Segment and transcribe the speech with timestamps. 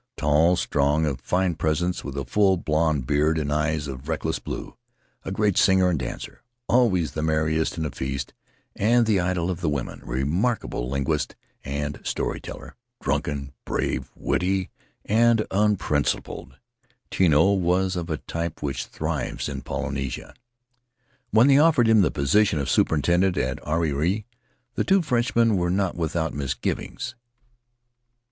[0.17, 4.39] Tall, strong, and of fine presence, with a full blond beard and eyes of reckless
[4.39, 4.75] blue,
[5.23, 8.33] a great singer and dancer— always the merriest at a feast
[8.75, 14.09] and the idol of the women, a remarkable lin guist and story teller, drunken, brave,
[14.15, 14.71] witty,
[15.05, 16.57] and unprincipled—
[17.11, 20.33] Tino was of a type which thrives in Polynesia.
[21.29, 24.25] When they offered him the position of superintendent at Ariri
[24.73, 27.13] the two Frenchmen were not without mis givings.